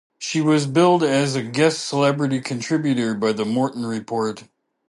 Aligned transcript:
She 0.17 0.41
was 0.41 0.65
billed 0.65 1.03
as 1.03 1.35
a 1.35 1.43
"Guest 1.43 1.85
celebrity 1.87 2.41
contributor" 2.41 3.13
by 3.13 3.33
"The 3.33 3.45
Morton 3.45 3.85
Report". 3.85 4.45